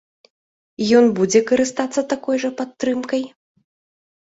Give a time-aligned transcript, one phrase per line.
[0.99, 3.31] Ён будзе карыстацца такой жа падтрымкай?